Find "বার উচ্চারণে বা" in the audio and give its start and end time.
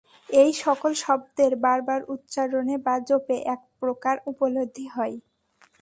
1.87-2.95